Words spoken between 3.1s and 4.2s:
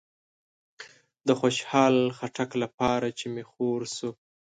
چې می خور شو